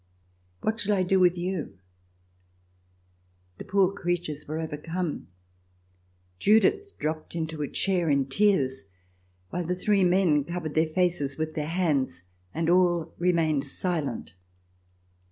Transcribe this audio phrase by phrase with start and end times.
[0.61, 1.77] What shall I do with you?"
[3.59, 5.27] The poor creatures were overcome.
[6.39, 8.85] Judith dropped into a chair, in tears,
[9.51, 14.33] while the three men covered their faces with their hands, and all remained silent.